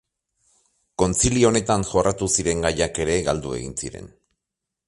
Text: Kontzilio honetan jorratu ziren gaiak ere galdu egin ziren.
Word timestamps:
Kontzilio 1.03 1.51
honetan 1.51 1.85
jorratu 1.91 2.31
ziren 2.39 2.67
gaiak 2.67 3.01
ere 3.07 3.19
galdu 3.29 3.57
egin 3.63 3.81
ziren. 3.85 4.13